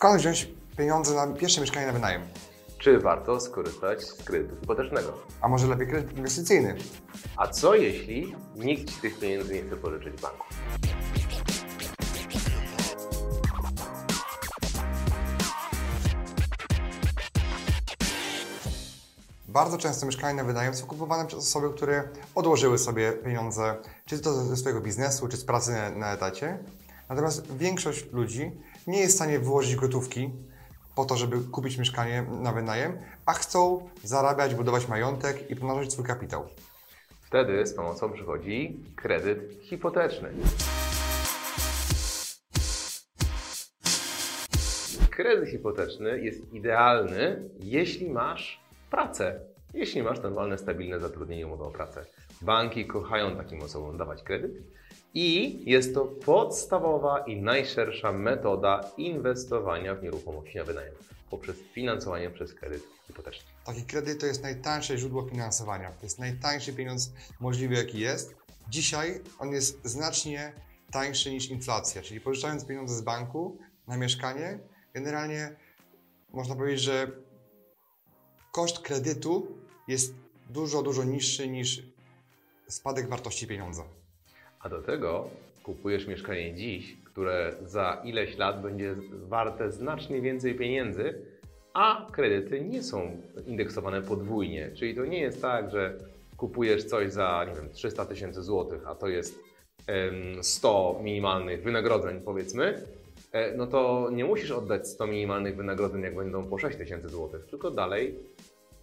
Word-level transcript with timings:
Skąd 0.00 0.20
wziąć 0.20 0.48
pieniądze 0.76 1.14
na 1.14 1.26
pierwsze 1.26 1.60
mieszkanie 1.60 1.86
na 1.86 1.92
wynajem? 1.92 2.22
Czy 2.78 2.98
warto 2.98 3.40
skorzystać 3.40 4.04
z 4.04 4.12
kredytu 4.12 4.56
hipotecznego? 4.60 5.12
A 5.40 5.48
może 5.48 5.66
lepiej 5.66 5.86
kredyt 5.86 6.16
inwestycyjny? 6.16 6.76
A 7.36 7.46
co 7.46 7.74
jeśli 7.74 8.34
nikt 8.56 8.94
Ci 8.94 9.00
tych 9.00 9.18
pieniędzy 9.18 9.54
nie 9.54 9.62
chce 9.62 9.76
pożyczyć 9.76 10.14
w 10.14 10.20
banku? 10.20 10.44
Bardzo 19.48 19.78
często 19.78 20.06
mieszkania 20.06 20.34
na 20.34 20.44
wynajem 20.44 20.74
są 20.74 20.86
kupowane 20.86 21.26
przez 21.26 21.38
osoby, 21.38 21.70
które 21.76 22.08
odłożyły 22.34 22.78
sobie 22.78 23.12
pieniądze, 23.12 23.76
czy 24.06 24.18
to 24.18 24.32
ze 24.34 24.56
swojego 24.56 24.80
biznesu, 24.80 25.28
czy 25.28 25.36
z 25.36 25.44
pracy 25.44 25.72
na, 25.72 25.90
na 25.90 26.12
etacie. 26.12 26.58
Natomiast 27.08 27.56
większość 27.56 28.12
ludzi 28.12 28.52
nie 28.86 29.00
jest 29.00 29.12
w 29.12 29.16
stanie 29.16 29.38
wyłożyć 29.38 29.76
gotówki 29.76 30.30
po 30.94 31.04
to, 31.04 31.16
żeby 31.16 31.40
kupić 31.40 31.78
mieszkanie 31.78 32.26
na 32.42 32.52
wynajem, 32.52 32.98
a 33.26 33.32
chcą 33.32 33.88
zarabiać, 34.02 34.54
budować 34.54 34.88
majątek 34.88 35.50
i 35.50 35.56
pomnażać 35.56 35.92
swój 35.92 36.04
kapitał. 36.04 36.48
Wtedy 37.22 37.66
z 37.66 37.74
pomocą 37.74 38.12
przychodzi 38.12 38.80
kredyt 38.96 39.62
hipoteczny. 39.62 40.30
Kredyt 45.10 45.48
hipoteczny 45.50 46.20
jest 46.20 46.52
idealny, 46.52 47.50
jeśli 47.60 48.10
masz 48.10 48.60
pracę. 48.90 49.40
Jeśli 49.74 50.02
masz 50.02 50.20
normalne, 50.20 50.58
stabilne 50.58 51.00
zatrudnienie, 51.00 51.46
umowę 51.46 51.64
o 51.64 51.70
pracę. 51.70 52.04
Banki 52.42 52.86
kochają 52.86 53.36
takim 53.36 53.62
osobom 53.62 53.98
dawać 53.98 54.22
kredyt 54.22 54.52
i 55.14 55.62
jest 55.70 55.94
to 55.94 56.04
podstawowa 56.04 57.18
i 57.18 57.42
najszersza 57.42 58.12
metoda 58.12 58.80
inwestowania 58.96 59.94
w 59.94 60.02
nieruchomości 60.02 60.58
na 60.58 60.64
wynajem 60.64 60.94
poprzez 61.30 61.56
finansowanie 61.72 62.30
przez 62.30 62.54
kredyt 62.54 62.82
hipoteczny. 63.06 63.50
Taki 63.64 63.82
kredyt 63.82 64.20
to 64.20 64.26
jest 64.26 64.42
najtańsze 64.42 64.98
źródło 64.98 65.28
finansowania. 65.28 65.92
To 65.92 66.06
jest 66.06 66.18
najtańszy 66.18 66.72
pieniądz 66.72 67.12
możliwy, 67.40 67.74
jaki 67.74 68.00
jest. 68.00 68.34
Dzisiaj 68.68 69.20
on 69.38 69.52
jest 69.52 69.80
znacznie 69.84 70.52
tańszy 70.90 71.30
niż 71.32 71.50
inflacja, 71.50 72.02
czyli 72.02 72.20
pożyczając 72.20 72.66
pieniądze 72.66 72.94
z 72.94 73.02
banku 73.02 73.58
na 73.86 73.96
mieszkanie, 73.96 74.58
generalnie 74.94 75.56
można 76.32 76.56
powiedzieć, 76.56 76.80
że 76.80 77.10
koszt 78.52 78.78
kredytu 78.78 79.58
jest 79.88 80.14
dużo, 80.50 80.82
dużo 80.82 81.04
niższy 81.04 81.48
niż 81.48 81.82
spadek 82.68 83.08
wartości 83.08 83.46
pieniądza. 83.46 83.99
A 84.60 84.68
do 84.68 84.82
tego 84.82 85.28
kupujesz 85.62 86.06
mieszkanie 86.06 86.54
dziś, 86.54 86.96
które 87.04 87.54
za 87.62 88.00
ileś 88.04 88.38
lat 88.38 88.62
będzie 88.62 88.94
warte 89.12 89.72
znacznie 89.72 90.20
więcej 90.20 90.54
pieniędzy, 90.54 91.14
a 91.74 92.06
kredyty 92.12 92.60
nie 92.60 92.82
są 92.82 93.16
indeksowane 93.46 94.02
podwójnie. 94.02 94.70
Czyli 94.74 94.94
to 94.94 95.06
nie 95.06 95.20
jest 95.20 95.42
tak, 95.42 95.70
że 95.70 95.98
kupujesz 96.36 96.84
coś 96.84 97.12
za 97.12 97.46
nie 97.48 97.54
wiem, 97.54 97.70
300 97.72 98.04
tysięcy 98.04 98.42
złotych, 98.42 98.86
a 98.86 98.94
to 98.94 99.08
jest 99.08 99.38
100 100.42 101.00
minimalnych 101.02 101.62
wynagrodzeń, 101.62 102.20
powiedzmy, 102.20 102.86
e, 103.32 103.56
no 103.56 103.66
to 103.66 104.08
nie 104.12 104.24
musisz 104.24 104.50
oddać 104.50 104.88
100 104.88 105.06
minimalnych 105.06 105.56
wynagrodzeń, 105.56 106.02
jak 106.02 106.14
będą 106.14 106.48
po 106.48 106.58
6 106.58 106.78
tysięcy 106.78 107.08
złotych, 107.08 107.46
tylko 107.46 107.70
dalej 107.70 108.18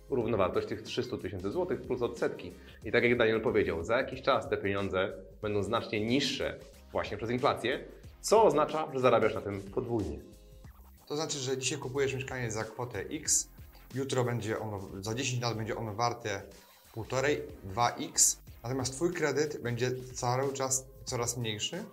równowartość 0.09 0.67
tych 0.67 0.81
300 0.81 1.17
tysięcy 1.17 1.51
złotych 1.51 1.81
plus 1.81 2.01
odsetki. 2.01 2.53
I 2.85 2.91
tak 2.91 3.03
jak 3.03 3.17
Daniel 3.17 3.41
powiedział, 3.41 3.83
za 3.83 3.97
jakiś 3.97 4.21
czas 4.21 4.49
te 4.49 4.57
pieniądze 4.57 5.13
będą 5.41 5.63
znacznie 5.63 6.05
niższe 6.05 6.59
właśnie 6.91 7.17
przez 7.17 7.29
inflację, 7.29 7.83
co 8.21 8.43
oznacza, 8.43 8.87
że 8.93 8.99
zarabiasz 8.99 9.35
na 9.35 9.41
tym 9.41 9.61
podwójnie. 9.61 10.19
To 11.07 11.15
znaczy, 11.15 11.37
że 11.37 11.57
dzisiaj 11.57 11.79
kupujesz 11.79 12.13
mieszkanie 12.13 12.51
za 12.51 12.63
kwotę 12.63 12.99
X, 12.99 13.49
jutro 13.95 14.23
będzie 14.23 14.59
ono, 14.59 14.79
za 15.01 15.13
10 15.13 15.41
lat 15.41 15.57
będzie 15.57 15.75
ono 15.75 15.93
warte 15.93 16.41
1,5, 16.95 17.37
2x, 17.75 18.37
natomiast 18.63 18.93
Twój 18.93 19.13
kredyt 19.13 19.61
będzie 19.61 19.91
cały 20.13 20.53
czas 20.53 20.85
coraz 21.05 21.37
mniejszy. 21.37 21.83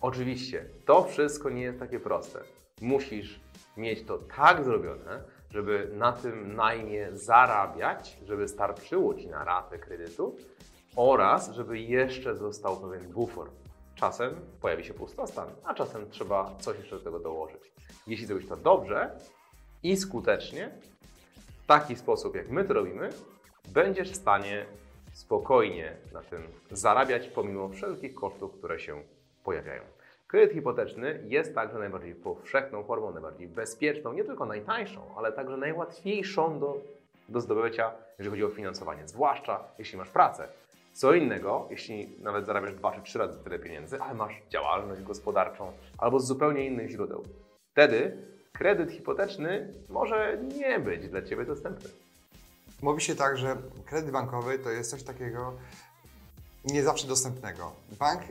Oczywiście, 0.00 0.66
to 0.84 1.04
wszystko 1.04 1.50
nie 1.50 1.62
jest 1.62 1.78
takie 1.78 2.00
proste. 2.00 2.40
Musisz 2.80 3.40
mieć 3.76 4.06
to 4.06 4.18
tak 4.18 4.64
zrobione, 4.64 5.24
żeby 5.50 5.90
na 5.92 6.12
tym 6.12 6.56
najmie 6.56 7.08
zarabiać, 7.12 8.18
żeby 8.24 8.48
starczyło 8.48 9.14
Ci 9.14 9.28
na 9.28 9.44
ratę 9.44 9.78
kredytu 9.78 10.36
oraz 10.96 11.50
żeby 11.50 11.78
jeszcze 11.78 12.36
został 12.36 12.76
pewien 12.76 13.12
bufor. 13.12 13.50
Czasem 13.94 14.34
pojawi 14.60 14.84
się 14.84 14.94
pustostan, 14.94 15.48
a 15.64 15.74
czasem 15.74 16.10
trzeba 16.10 16.54
coś 16.58 16.78
jeszcze 16.78 16.96
do 16.96 17.02
tego 17.02 17.18
dołożyć. 17.18 17.72
Jeśli 18.06 18.26
zrobisz 18.26 18.48
to 18.48 18.56
dobrze 18.56 19.18
i 19.82 19.96
skutecznie, 19.96 20.70
w 21.62 21.66
taki 21.66 21.96
sposób 21.96 22.36
jak 22.36 22.50
my 22.50 22.64
to 22.64 22.74
robimy, 22.74 23.08
będziesz 23.68 24.10
w 24.10 24.16
stanie 24.16 24.66
spokojnie 25.12 25.96
na 26.12 26.22
tym 26.22 26.42
zarabiać 26.70 27.28
pomimo 27.28 27.68
wszelkich 27.68 28.14
kosztów, 28.14 28.52
które 28.58 28.80
się 28.80 29.02
pojawiają. 29.44 29.95
Kredyt 30.36 30.54
hipoteczny 30.54 31.20
jest 31.26 31.54
także 31.54 31.78
najbardziej 31.78 32.14
powszechną 32.14 32.84
formą, 32.84 33.12
najbardziej 33.12 33.48
bezpieczną, 33.48 34.12
nie 34.12 34.24
tylko 34.24 34.46
najtańszą, 34.46 35.00
ale 35.16 35.32
także 35.32 35.56
najłatwiejszą 35.56 36.60
do, 36.60 36.76
do 37.28 37.40
zdobycia, 37.40 37.92
jeżeli 38.18 38.30
chodzi 38.30 38.44
o 38.44 38.56
finansowanie, 38.56 39.08
zwłaszcza 39.08 39.64
jeśli 39.78 39.98
masz 39.98 40.10
pracę. 40.10 40.48
Co 40.92 41.14
innego, 41.14 41.66
jeśli 41.70 42.16
nawet 42.22 42.46
zarabiasz 42.46 42.74
dwa 42.74 42.92
czy 42.92 43.02
trzy 43.02 43.18
razy 43.18 43.44
tyle 43.44 43.58
pieniędzy, 43.58 44.00
ale 44.00 44.14
masz 44.14 44.42
działalność 44.50 45.02
gospodarczą 45.02 45.72
albo 45.98 46.20
z 46.20 46.26
zupełnie 46.26 46.66
innych 46.66 46.90
źródeł. 46.90 47.24
Wtedy 47.72 48.16
kredyt 48.52 48.92
hipoteczny 48.92 49.74
może 49.88 50.38
nie 50.58 50.80
być 50.80 51.08
dla 51.08 51.22
Ciebie 51.22 51.44
dostępny. 51.44 51.90
Mówi 52.82 53.00
się 53.00 53.14
tak, 53.14 53.36
że 53.36 53.56
kredyt 53.86 54.10
bankowy 54.10 54.58
to 54.58 54.70
jest 54.70 54.90
coś 54.90 55.02
takiego 55.02 55.52
nie 56.64 56.82
zawsze 56.82 57.08
dostępnego. 57.08 57.72
Bank 57.98 58.22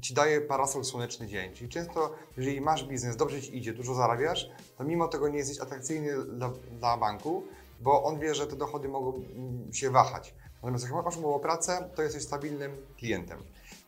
ci 0.00 0.14
daje 0.14 0.40
parasol 0.40 0.84
słoneczny 0.84 1.26
dzień. 1.26 1.54
Czyli 1.54 1.68
często, 1.68 2.14
jeżeli 2.36 2.60
masz 2.60 2.84
biznes, 2.84 3.16
dobrze 3.16 3.42
ci 3.42 3.58
idzie, 3.58 3.72
dużo 3.72 3.94
zarabiasz, 3.94 4.50
to 4.78 4.84
mimo 4.84 5.08
tego 5.08 5.28
nie 5.28 5.38
jesteś 5.38 5.60
atrakcyjny 5.60 6.24
dla, 6.24 6.52
dla 6.78 6.96
banku, 6.96 7.42
bo 7.80 8.04
on 8.04 8.18
wie, 8.18 8.34
że 8.34 8.46
te 8.46 8.56
dochody 8.56 8.88
mogą 8.88 9.14
mm, 9.14 9.72
się 9.72 9.90
wahać. 9.90 10.34
Natomiast 10.54 10.84
jak 10.84 11.04
masz 11.04 11.16
umowę 11.16 11.34
o 11.34 11.40
pracę, 11.40 11.90
to 11.94 12.02
jesteś 12.02 12.22
stabilnym 12.22 12.76
klientem. 12.98 13.38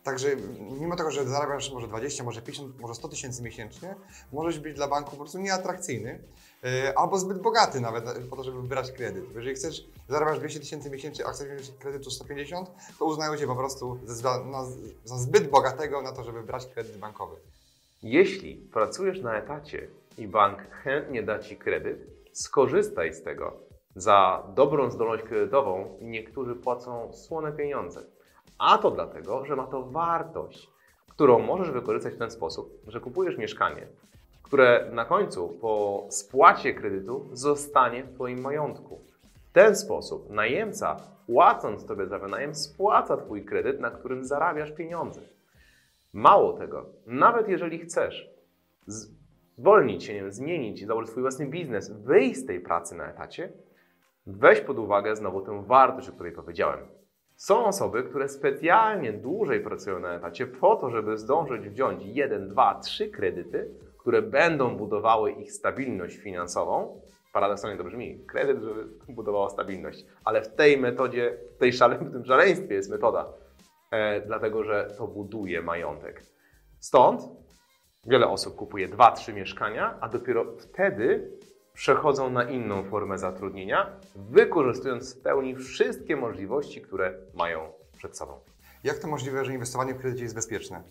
Także 0.03 0.35
mimo 0.79 0.95
tego, 0.95 1.11
że 1.11 1.25
zarabiasz 1.25 1.71
może 1.71 1.87
20, 1.87 2.23
może 2.23 2.41
50, 2.41 2.79
może 2.79 2.95
100 2.95 3.07
tysięcy 3.07 3.43
miesięcznie, 3.43 3.95
możesz 4.33 4.59
być 4.59 4.75
dla 4.75 4.87
banku 4.87 5.11
po 5.11 5.17
prostu 5.17 5.39
nieatrakcyjny 5.39 6.19
yy, 6.63 6.97
albo 6.97 7.17
zbyt 7.17 7.41
bogaty 7.41 7.81
nawet 7.81 8.05
po 8.29 8.35
to, 8.35 8.43
żeby 8.43 8.61
wybrać 8.61 8.91
kredyt. 8.91 9.25
Jeżeli 9.35 9.55
chcesz, 9.55 9.85
zarabiasz 10.09 10.39
200 10.39 10.59
tysięcy 10.59 10.89
miesięcznie, 10.89 11.25
a 11.25 11.31
chcesz 11.31 11.47
wziąć 11.47 11.79
kredytu 11.79 12.11
150, 12.11 12.71
to 12.99 13.05
uznają 13.05 13.37
Cię 13.37 13.47
po 13.47 13.55
prostu 13.55 13.99
za, 14.05 14.43
na, 14.43 14.65
za 15.05 15.17
zbyt 15.17 15.49
bogatego 15.49 16.01
na 16.01 16.11
to, 16.11 16.23
żeby 16.23 16.43
brać 16.43 16.65
kredyt 16.65 16.97
bankowy. 16.97 17.35
Jeśli 18.03 18.55
pracujesz 18.55 19.21
na 19.21 19.37
etacie 19.37 19.87
i 20.17 20.27
bank 20.27 20.59
chętnie 20.71 21.23
da 21.23 21.39
Ci 21.39 21.57
kredyt, 21.57 21.97
skorzystaj 22.33 23.13
z 23.13 23.23
tego. 23.23 23.53
Za 23.95 24.47
dobrą 24.55 24.91
zdolność 24.91 25.23
kredytową 25.23 25.97
niektórzy 26.01 26.55
płacą 26.55 27.13
słone 27.13 27.51
pieniądze. 27.51 28.03
A 28.63 28.77
to 28.77 28.91
dlatego, 28.91 29.45
że 29.45 29.55
ma 29.55 29.67
to 29.67 29.83
wartość, 29.83 30.69
którą 31.09 31.39
możesz 31.39 31.71
wykorzystać 31.71 32.13
w 32.13 32.17
ten 32.17 32.31
sposób, 32.31 32.81
że 32.87 32.99
kupujesz 32.99 33.37
mieszkanie, 33.37 33.87
które 34.43 34.89
na 34.91 35.05
końcu 35.05 35.49
po 35.61 36.05
spłacie 36.09 36.73
kredytu 36.73 37.29
zostanie 37.31 38.03
w 38.03 38.13
Twoim 38.13 38.41
majątku. 38.41 39.01
W 39.49 39.53
ten 39.53 39.75
sposób 39.75 40.29
najemca, 40.29 40.95
płacąc 41.25 41.85
Tobie 41.85 42.07
za 42.07 42.19
wynajem, 42.19 42.55
spłaca 42.55 43.17
Twój 43.17 43.45
kredyt, 43.45 43.79
na 43.79 43.91
którym 43.91 44.25
zarabiasz 44.25 44.71
pieniądze. 44.71 45.21
Mało 46.13 46.53
tego, 46.53 46.85
nawet 47.05 47.47
jeżeli 47.47 47.79
chcesz 47.79 48.29
zwolnić 48.87 50.03
się, 50.03 50.13
nie 50.13 50.21
wiem, 50.21 50.31
zmienić, 50.31 50.85
założyć 50.87 51.11
swój 51.11 51.21
własny 51.21 51.45
biznes, 51.45 51.91
wyjść 51.91 52.39
z 52.39 52.45
tej 52.45 52.59
pracy 52.59 52.95
na 52.95 53.09
etacie, 53.09 53.53
weź 54.27 54.61
pod 54.61 54.79
uwagę 54.79 55.15
znowu 55.15 55.41
tę 55.41 55.63
wartość, 55.65 56.09
o 56.09 56.13
której 56.13 56.31
powiedziałem. 56.31 57.02
Są 57.43 57.65
osoby, 57.65 58.03
które 58.03 58.29
specjalnie 58.29 59.13
dłużej 59.13 59.59
pracują 59.59 59.99
na 59.99 60.13
etacie 60.13 60.47
po 60.47 60.75
to, 60.75 60.89
żeby 60.89 61.17
zdążyć 61.17 61.69
wziąć 61.69 62.03
jeden, 62.05 62.47
dwa, 62.47 62.79
trzy 62.79 63.09
kredyty, 63.09 63.69
które 63.97 64.21
będą 64.21 64.77
budowały 64.77 65.31
ich 65.31 65.53
stabilność 65.53 66.17
finansową. 66.17 67.01
Paradoksalnie 67.33 67.77
to 67.77 67.83
brzmi, 67.83 68.25
kredyt, 68.27 68.63
żeby 68.63 68.85
budowała 69.09 69.49
stabilność, 69.49 70.05
ale 70.25 70.41
w 70.41 70.55
tej 70.55 70.77
metodzie, 70.77 71.37
w, 71.55 71.57
tej 71.57 71.73
szale, 71.73 71.97
w 71.97 72.11
tym 72.11 72.25
szaleństwie 72.25 72.73
jest 72.73 72.89
metoda, 72.89 73.33
e, 73.91 74.21
dlatego 74.21 74.63
że 74.63 74.93
to 74.97 75.07
buduje 75.07 75.61
majątek. 75.61 76.23
Stąd 76.79 77.21
wiele 78.05 78.27
osób 78.27 78.55
kupuje 78.55 78.89
2-3 78.89 79.33
mieszkania, 79.33 79.97
a 80.01 80.09
dopiero 80.09 80.45
wtedy 80.57 81.31
przechodzą 81.73 82.29
na 82.29 82.43
inną 82.43 82.83
formę 82.83 83.17
zatrudnienia, 83.17 83.89
wykorzystując 84.15 85.15
w 85.15 85.21
pełni 85.21 85.55
wszystkie 85.55 86.15
możliwości, 86.15 86.81
które 86.81 87.13
mają 87.33 87.71
przed 87.97 88.17
sobą. 88.17 88.39
Jak 88.83 88.99
to 88.99 89.07
możliwe, 89.07 89.45
że 89.45 89.53
inwestowanie 89.53 89.93
w 89.93 89.97
kredycie 89.97 90.23
jest 90.23 90.35
bezpieczne? 90.35 90.83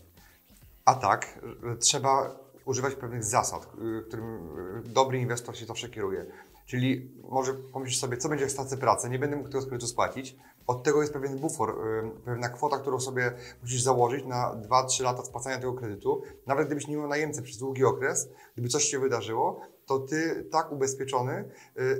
A 0.85 0.95
tak, 0.95 1.39
trzeba 1.79 2.37
używać 2.65 2.95
pewnych 2.95 3.25
zasad, 3.25 3.67
którym 4.09 4.49
dobry 4.85 5.19
inwestor 5.19 5.57
się 5.57 5.67
zawsze 5.67 5.89
kieruje. 5.89 6.27
Czyli 6.67 7.11
może 7.31 7.55
pomyśleć 7.55 8.01
sobie, 8.01 8.17
co 8.17 8.29
będzie, 8.29 8.45
jak 8.45 8.53
stracę 8.53 8.77
pracę, 8.77 9.11
nie 9.11 9.19
będę 9.19 9.37
mógł 9.37 9.49
tego 9.49 9.67
kredytu 9.67 9.87
spłacić. 9.87 10.37
Od 10.67 10.83
tego 10.83 11.01
jest 11.01 11.13
pewien 11.13 11.39
bufor, 11.39 11.71
y, 11.71 12.25
pewna 12.25 12.49
kwota, 12.49 12.79
którą 12.79 13.01
sobie 13.01 13.33
musisz 13.63 13.83
założyć 13.83 14.25
na 14.25 14.55
2-3 14.69 15.03
lata 15.03 15.25
spłacania 15.25 15.59
tego 15.59 15.73
kredytu. 15.73 16.23
Nawet 16.47 16.67
gdybyś 16.67 16.87
nie 16.87 16.97
miał 16.97 17.09
najemcy 17.09 17.43
przez 17.43 17.59
długi 17.59 17.85
okres, 17.85 18.29
gdyby 18.53 18.69
coś 18.69 18.85
się 18.85 18.99
wydarzyło, 18.99 19.61
to 19.87 19.99
ty 19.99 20.49
tak 20.53 20.73
ubezpieczony 20.73 21.49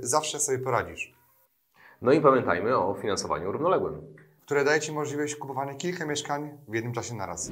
zawsze 0.03 0.41
sobie 0.41 0.59
poradzisz. 0.59 1.15
No 2.03 2.13
i 2.13 2.21
pamiętajmy 2.21 2.79
o 2.79 2.95
finansowaniu 2.95 3.53
równoległym. 3.53 4.15
Które 4.43 4.65
daje 4.65 4.81
Ci 4.81 4.93
możliwość 4.93 5.37
kupowania 5.37 5.75
kilka 5.75 6.07
mieszkań 6.07 6.59
w 6.69 6.75
jednym 6.75 6.93
czasie 6.93 7.15
naraz. 7.15 7.51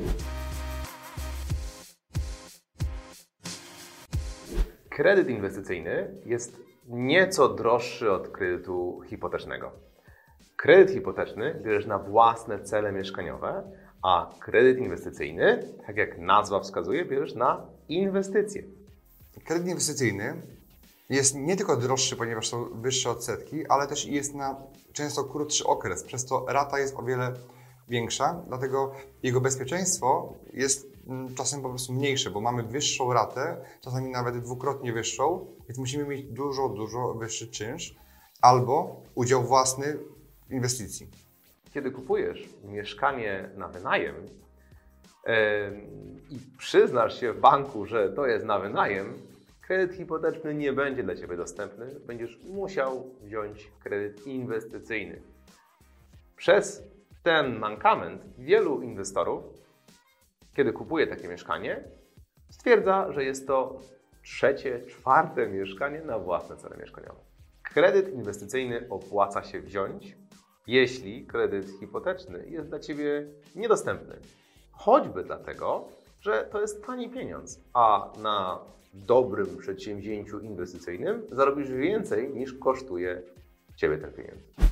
Kredyt 4.89 5.29
inwestycyjny 5.29 6.15
jest 6.27 6.70
nieco 6.91 7.49
droższy 7.49 8.13
od 8.13 8.29
kredytu 8.29 9.01
hipotecznego. 9.07 9.73
Kredyt 10.57 10.91
hipoteczny 10.91 11.61
bierzesz 11.65 11.87
na 11.87 11.99
własne 11.99 12.61
cele 12.61 12.93
mieszkaniowe, 12.93 13.73
a 14.03 14.31
kredyt 14.41 14.79
inwestycyjny, 14.79 15.69
tak 15.87 15.97
jak 15.97 16.19
nazwa 16.19 16.61
wskazuje, 16.61 17.05
bierzesz 17.05 17.35
na 17.35 17.67
inwestycje. 17.89 18.63
Kredyt 19.45 19.67
inwestycyjny 19.67 20.43
jest 21.11 21.35
nie 21.35 21.57
tylko 21.57 21.77
droższy, 21.77 22.17
ponieważ 22.17 22.49
są 22.49 22.65
wyższe 22.65 23.11
odsetki, 23.11 23.67
ale 23.67 23.87
też 23.87 24.07
jest 24.07 24.35
na 24.35 24.57
często 24.93 25.25
krótszy 25.25 25.67
okres, 25.67 26.05
przez 26.05 26.27
to 26.27 26.47
rata 26.49 26.79
jest 26.79 26.97
o 26.97 27.03
wiele 27.03 27.33
większa, 27.89 28.43
dlatego 28.49 28.93
jego 29.23 29.41
bezpieczeństwo 29.41 30.35
jest 30.53 30.90
czasem 31.37 31.63
po 31.63 31.69
prostu 31.69 31.93
mniejsze, 31.93 32.31
bo 32.31 32.41
mamy 32.41 32.63
wyższą 32.63 33.13
ratę, 33.13 33.65
czasami 33.81 34.11
nawet 34.11 34.39
dwukrotnie 34.39 34.93
wyższą, 34.93 35.47
więc 35.69 35.79
musimy 35.79 36.05
mieć 36.05 36.25
dużo, 36.25 36.69
dużo 36.69 37.15
wyższy 37.15 37.49
czynsz 37.49 37.95
albo 38.43 39.03
udział 39.15 39.43
własny 39.43 39.99
w 40.49 40.53
inwestycji. 40.53 41.07
Kiedy 41.75 41.91
kupujesz 41.91 42.49
mieszkanie 42.65 43.51
na 43.57 43.69
wynajem 43.69 44.15
i 46.31 46.39
przyznasz 46.59 47.21
się 47.21 47.33
w 47.33 47.41
banku, 47.41 47.87
że 47.87 48.13
to 48.13 48.27
jest 48.27 48.47
na 48.47 48.59
wynajem, 48.59 49.15
kredyt 49.63 49.97
hipoteczny 49.97 50.55
nie 50.55 50.73
będzie 50.73 51.03
dla 51.03 51.17
Ciebie 51.17 51.37
dostępny, 51.37 51.87
będziesz 52.07 52.39
musiał 52.45 53.15
wziąć 53.23 53.73
kredyt 53.81 54.27
inwestycyjny. 54.27 55.23
Przez 56.37 56.83
ten 57.23 57.59
mankament 57.59 58.23
wielu 58.39 58.83
inwestorów, 58.83 59.45
kiedy 60.57 60.73
kupuje 60.73 61.07
takie 61.07 61.29
mieszkanie, 61.29 61.85
stwierdza, 62.51 63.13
że 63.13 63.25
jest 63.25 63.47
to 63.47 63.81
trzecie, 64.23 64.81
czwarte 64.87 65.47
mieszkanie 65.49 66.03
na 66.03 66.19
własne 66.19 66.57
cele 66.57 66.77
mieszkaniowe. 66.77 67.21
Kredyt 67.63 68.15
inwestycyjny 68.15 68.87
opłaca 68.89 69.43
się 69.43 69.61
wziąć, 69.61 70.17
jeśli 70.67 71.27
kredyt 71.27 71.71
hipoteczny 71.81 72.45
jest 72.49 72.69
dla 72.69 72.79
Ciebie 72.79 73.27
niedostępny. 73.55 74.17
Choćby 74.73 75.25
dlatego, 75.25 75.89
że 76.21 76.49
to 76.53 76.61
jest 76.61 76.87
tani 76.87 77.11
pieniądz, 77.11 77.61
a 77.75 78.13
na 78.23 78.59
dobrym 78.95 79.57
przedsięwzięciu 79.57 80.41
inwestycyjnym 80.41 81.23
zarobisz 81.33 81.71
więcej 81.71 82.31
niż 82.35 82.55
kosztuje 82.55 83.23
Ciebie 83.77 83.99
ten 83.99 84.13
pieniądz. 84.13 84.70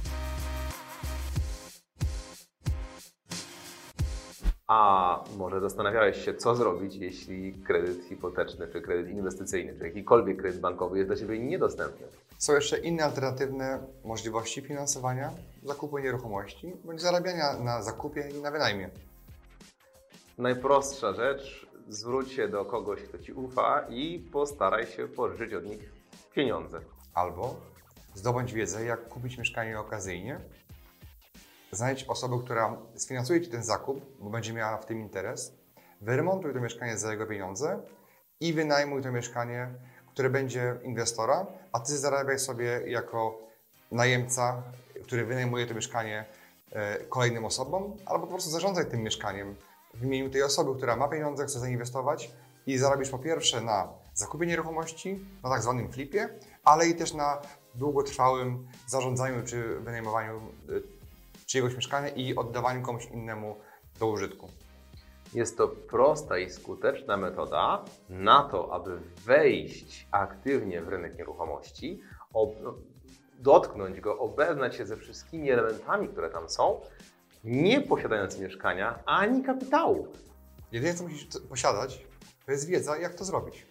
A 4.68 5.24
może 5.36 5.60
zastanawiałeś 5.60 6.24
się, 6.24 6.34
co 6.34 6.54
zrobić, 6.54 6.96
jeśli 6.96 7.52
kredyt 7.52 8.04
hipoteczny, 8.04 8.68
czy 8.72 8.80
kredyt 8.80 9.08
inwestycyjny, 9.10 9.78
czy 9.78 9.84
jakikolwiek 9.84 10.40
kredyt 10.40 10.60
bankowy 10.60 10.98
jest 10.98 11.10
dla 11.10 11.16
Ciebie 11.16 11.38
niedostępny? 11.38 12.06
Są 12.38 12.52
jeszcze 12.52 12.78
inne 12.78 13.04
alternatywne 13.04 13.78
możliwości 14.04 14.60
finansowania 14.60 15.30
zakupu 15.62 15.98
nieruchomości 15.98 16.72
bądź 16.84 17.00
zarabiania 17.00 17.58
na 17.58 17.82
zakupie 17.82 18.28
i 18.38 18.42
na 18.42 18.50
wynajmie. 18.50 18.90
Najprostsza 20.38 21.12
rzecz 21.12 21.66
zwróć 21.88 22.32
się 22.32 22.48
do 22.48 22.64
kogoś, 22.64 23.02
kto 23.02 23.18
Ci 23.18 23.32
ufa 23.32 23.84
i 23.90 24.18
postaraj 24.32 24.86
się 24.86 25.08
pożyczyć 25.08 25.54
od 25.54 25.64
nich 25.64 25.92
pieniądze. 26.34 26.80
Albo 27.14 27.56
zdobądź 28.14 28.52
wiedzę, 28.52 28.84
jak 28.84 29.08
kupić 29.08 29.38
mieszkanie 29.38 29.80
okazyjnie. 29.80 30.40
Znajdź 31.72 32.04
osobę, 32.04 32.38
która 32.44 32.76
sfinansuje 32.96 33.40
Ci 33.40 33.50
ten 33.50 33.64
zakup, 33.64 34.00
bo 34.20 34.30
będzie 34.30 34.52
miała 34.52 34.78
w 34.78 34.86
tym 34.86 35.00
interes. 35.00 35.52
Wyremontuj 36.00 36.54
to 36.54 36.60
mieszkanie 36.60 36.98
za 36.98 37.12
jego 37.12 37.26
pieniądze 37.26 37.82
i 38.40 38.52
wynajmuj 38.52 39.02
to 39.02 39.12
mieszkanie, 39.12 39.74
które 40.12 40.30
będzie 40.30 40.74
inwestora, 40.82 41.46
a 41.72 41.80
Ty 41.80 41.98
zarabiaj 41.98 42.38
sobie 42.38 42.82
jako 42.86 43.38
najemca, 43.92 44.62
który 45.02 45.24
wynajmuje 45.24 45.66
to 45.66 45.74
mieszkanie 45.74 46.24
e, 46.72 47.04
kolejnym 47.04 47.44
osobom, 47.44 47.96
albo 48.06 48.26
po 48.26 48.32
prostu 48.32 48.50
zarządzaj 48.50 48.86
tym 48.86 49.02
mieszkaniem 49.02 49.56
w 49.94 50.04
imieniu 50.04 50.30
tej 50.30 50.42
osoby, 50.42 50.76
która 50.76 50.96
ma 50.96 51.08
pieniądze, 51.08 51.46
chce 51.46 51.60
zainwestować 51.60 52.30
i 52.66 52.78
zarobisz 52.78 53.10
po 53.10 53.18
pierwsze 53.18 53.60
na 53.60 53.88
zakupie 54.14 54.46
nieruchomości, 54.46 55.24
na 55.42 55.50
tak 55.50 55.62
zwanym 55.62 55.92
flipie, 55.92 56.28
ale 56.64 56.88
i 56.88 56.94
też 56.94 57.14
na 57.14 57.42
długotrwałym 57.74 58.68
zarządzaniu 58.86 59.44
czy 59.44 59.80
wynajmowaniu 59.80 60.40
y, 60.68 60.97
czyjegoś 61.48 61.74
mieszkania 61.74 62.08
i 62.08 62.36
oddawaniu 62.36 62.82
komuś 62.82 63.06
innemu 63.06 63.56
do 64.00 64.06
użytku. 64.06 64.48
Jest 65.34 65.56
to 65.56 65.68
prosta 65.68 66.38
i 66.38 66.50
skuteczna 66.50 67.16
metoda 67.16 67.84
na 68.08 68.42
to, 68.42 68.72
aby 68.74 69.00
wejść 69.24 70.08
aktywnie 70.10 70.82
w 70.82 70.88
rynek 70.88 71.18
nieruchomości, 71.18 72.00
dotknąć 73.38 74.00
go, 74.00 74.18
obeznać 74.18 74.76
się 74.76 74.86
ze 74.86 74.96
wszystkimi 74.96 75.50
elementami, 75.50 76.08
które 76.08 76.30
tam 76.30 76.48
są 76.48 76.80
nie 77.44 77.80
posiadając 77.80 78.38
mieszkania 78.38 78.98
ani 79.06 79.42
kapitału. 79.42 80.08
Jedyne, 80.72 80.94
co 80.94 81.04
musisz 81.04 81.28
posiadać, 81.48 82.06
to 82.46 82.52
jest 82.52 82.68
wiedza, 82.68 82.98
jak 82.98 83.14
to 83.14 83.24
zrobić. 83.24 83.66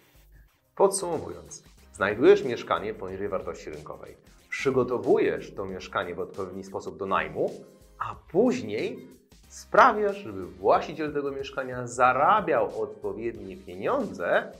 Podsumowując, 0.76 1.62
znajdujesz 1.92 2.44
mieszkanie 2.44 2.94
poniżej 2.94 3.28
wartości 3.28 3.70
rynkowej, 3.70 4.16
przygotowujesz 4.48 5.54
to 5.54 5.64
mieszkanie 5.64 6.14
w 6.14 6.20
odpowiedni 6.20 6.64
sposób 6.64 6.98
do 6.98 7.06
najmu, 7.06 7.50
a 7.98 8.14
później 8.14 9.08
sprawiasz, 9.48 10.16
żeby 10.16 10.46
właściciel 10.46 11.12
tego 11.12 11.30
mieszkania 11.30 11.86
zarabiał 11.86 12.82
odpowiednie 12.82 13.56
pieniądze 13.56 14.52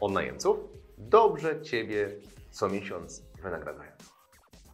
od 0.00 0.12
najemców, 0.12 0.56
dobrze 0.98 1.62
Ciebie 1.62 2.10
co 2.50 2.68
miesiąc 2.68 3.22
wynagradzając. 3.42 4.12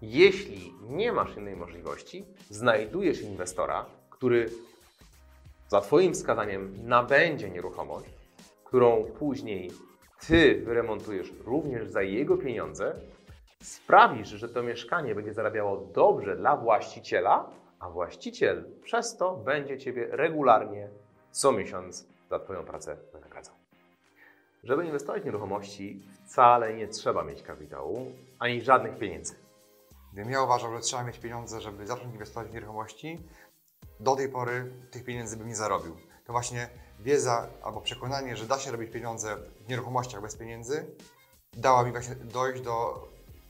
Jeśli 0.02 0.72
nie 0.88 1.12
masz 1.12 1.36
innej 1.36 1.56
możliwości, 1.56 2.24
znajdujesz 2.50 3.20
inwestora, 3.20 3.86
który 4.10 4.50
za 5.68 5.80
Twoim 5.80 6.14
wskazaniem 6.14 6.74
nabędzie 6.88 7.50
nieruchomość, 7.50 8.10
którą 8.64 9.04
później 9.04 9.70
Ty 10.26 10.62
wyremontujesz 10.64 11.32
również 11.44 11.88
za 11.88 12.02
jego 12.02 12.36
pieniądze, 12.36 12.94
sprawisz, 13.62 14.28
że 14.28 14.48
to 14.48 14.62
mieszkanie 14.62 15.14
będzie 15.14 15.34
zarabiało 15.34 15.76
dobrze 15.94 16.36
dla 16.36 16.56
właściciela, 16.56 17.50
a 17.82 17.90
właściciel 17.90 18.70
przez 18.82 19.16
to 19.16 19.36
będzie 19.36 19.78
Ciebie 19.78 20.08
regularnie 20.10 20.88
co 21.30 21.52
miesiąc 21.52 22.06
za 22.30 22.38
Twoją 22.38 22.64
pracę 22.64 22.96
wynagradzał. 23.12 23.54
Żeby 24.64 24.86
inwestować 24.86 25.22
w 25.22 25.24
nieruchomości, 25.24 26.02
wcale 26.26 26.74
nie 26.74 26.88
trzeba 26.88 27.24
mieć 27.24 27.42
kapitału 27.42 28.12
ani 28.38 28.62
żadnych 28.62 28.98
pieniędzy. 28.98 29.34
Gdybym 30.12 30.32
ja 30.32 30.42
uważał, 30.42 30.74
że 30.74 30.80
trzeba 30.80 31.04
mieć 31.04 31.18
pieniądze, 31.18 31.60
żeby 31.60 31.86
zacząć 31.86 32.12
inwestować 32.12 32.48
w 32.48 32.54
nieruchomości, 32.54 33.28
do 34.00 34.16
tej 34.16 34.28
pory 34.28 34.72
tych 34.90 35.04
pieniędzy 35.04 35.36
bym 35.36 35.48
nie 35.48 35.56
zarobił. 35.56 35.96
To 36.24 36.32
właśnie 36.32 36.68
wiedza 37.00 37.48
albo 37.62 37.80
przekonanie, 37.80 38.36
że 38.36 38.46
da 38.46 38.58
się 38.58 38.70
robić 38.70 38.90
pieniądze 38.90 39.36
w 39.66 39.68
nieruchomościach 39.68 40.22
bez 40.22 40.36
pieniędzy, 40.36 40.86
dała 41.52 41.84
mi 41.84 41.92
właśnie 41.92 42.14
dojść 42.14 42.62
do 42.62 43.08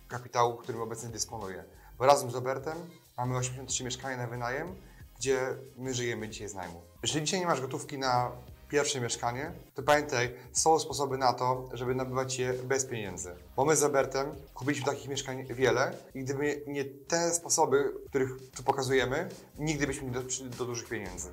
kapitału, 0.08 0.56
którym 0.56 0.80
obecnie 0.80 1.08
dysponuję. 1.08 1.64
Bo 1.98 2.06
razem 2.06 2.30
z 2.30 2.34
Robertem 2.34 2.76
mamy 3.16 3.36
83 3.36 3.84
mieszkania 3.84 4.16
na 4.16 4.26
wynajem, 4.26 4.74
gdzie 5.18 5.38
my 5.76 5.94
żyjemy 5.94 6.28
dzisiaj 6.28 6.48
z 6.48 6.54
najmu. 6.54 6.82
Jeżeli 7.02 7.24
dzisiaj 7.24 7.40
nie 7.40 7.46
masz 7.46 7.60
gotówki 7.60 7.98
na 7.98 8.30
pierwsze 8.68 9.00
mieszkanie, 9.00 9.52
to 9.74 9.82
pamiętaj, 9.82 10.34
są 10.52 10.78
sposoby 10.78 11.18
na 11.18 11.32
to, 11.32 11.68
żeby 11.72 11.94
nabywać 11.94 12.38
je 12.38 12.52
bez 12.52 12.84
pieniędzy. 12.84 13.34
Bo 13.56 13.64
my 13.64 13.76
z 13.76 13.82
Robertem 13.82 14.26
kupiliśmy 14.54 14.86
takich 14.86 15.08
mieszkań 15.08 15.44
wiele 15.44 15.96
i 16.14 16.24
gdyby 16.24 16.62
nie 16.66 16.84
te 16.84 17.34
sposoby, 17.34 17.92
których 18.08 18.50
tu 18.56 18.62
pokazujemy, 18.62 19.28
nigdy 19.58 19.86
byśmy 19.86 20.04
nie 20.04 20.12
doszli 20.12 20.50
do 20.50 20.64
dużych 20.64 20.88
pieniędzy. 20.88 21.28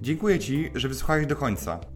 Dziękuję 0.00 0.38
Ci, 0.38 0.70
że 0.74 0.88
wysłuchałeś 0.88 1.26
do 1.26 1.36
końca. 1.36 1.95